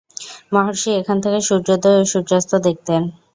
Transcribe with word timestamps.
মহর্ষি 0.53 0.89
এখান 0.99 1.17
থেকে 1.23 1.39
সূর্যোদয় 1.47 1.97
ও 1.99 2.09
সূর্যাস্ত 2.11 2.51
দেখতেন। 2.67 3.01